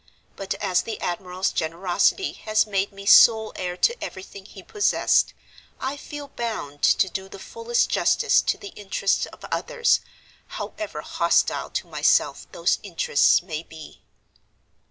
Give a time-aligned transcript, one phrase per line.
[0.35, 5.35] But as the admiral's generosity has made me sole heir to everything he possessed,
[5.79, 9.99] I feel bound to do the fullest justice to the interests of others,
[10.57, 14.01] however hostile to myself those interests may be.